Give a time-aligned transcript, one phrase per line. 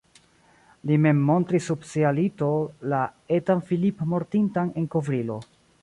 [0.91, 2.49] Li mem montris sub sia lito
[2.95, 3.05] la
[3.39, 5.39] etan Philippe mortintan en kovrilo.